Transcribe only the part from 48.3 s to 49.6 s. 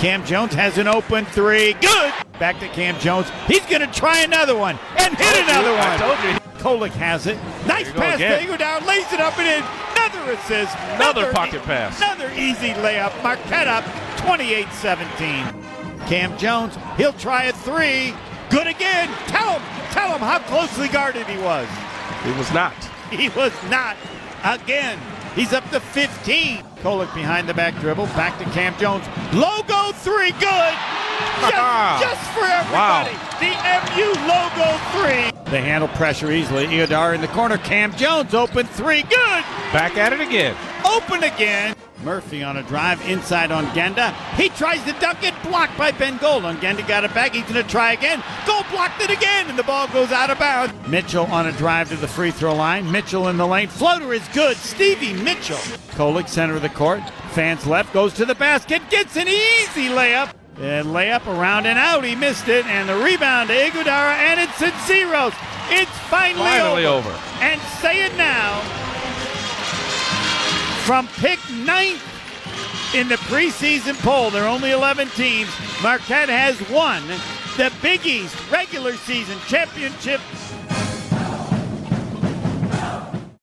Gold blocked it again, and